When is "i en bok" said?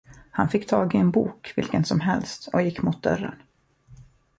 0.95-1.53